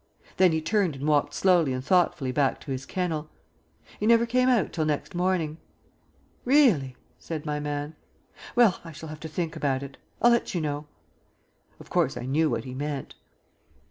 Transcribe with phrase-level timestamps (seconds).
[0.37, 3.29] Then he turned and walked slowly and thoughtfully back to his kennel.
[3.99, 5.59] He never came out till next morning."
[6.43, 7.95] "Really?" said my man.
[8.55, 9.97] "Well, I shall have to think about it.
[10.19, 10.87] I'll let you know."
[11.79, 13.13] Of course, I knew what he meant.